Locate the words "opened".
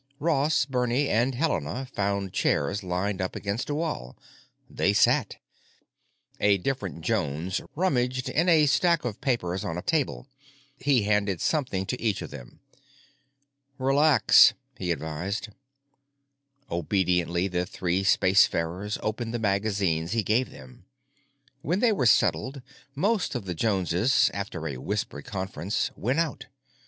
19.03-19.35